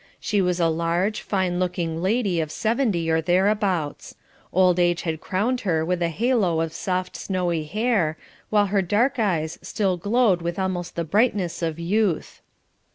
She 0.19 0.41
was 0.41 0.59
a 0.59 0.65
large, 0.67 1.21
fine 1.21 1.59
looking 1.59 2.01
lady 2.01 2.39
of 2.41 2.51
seventy 2.51 3.07
or 3.11 3.21
thereabouts. 3.21 4.15
Old 4.51 4.79
age 4.79 5.03
had 5.03 5.21
crowned 5.21 5.61
her 5.61 5.85
with 5.85 6.01
a 6.01 6.07
halo 6.09 6.59
of 6.59 6.73
soft 6.73 7.15
snowy 7.15 7.65
hair, 7.65 8.17
while 8.49 8.65
her 8.65 8.81
dark 8.81 9.19
eyes 9.19 9.59
still 9.61 9.97
glowed 9.97 10.41
with 10.41 10.57
almost 10.57 10.95
the 10.95 11.03
brightness 11.03 11.61
of 11.61 11.77
youth. 11.77 12.41